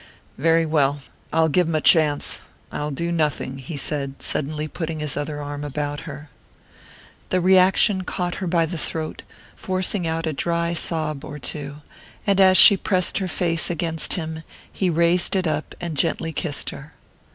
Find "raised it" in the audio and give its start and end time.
14.89-15.45